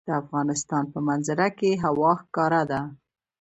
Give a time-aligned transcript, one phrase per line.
[0.07, 2.81] د افغانستان په منظره کې هوا ښکاره ده.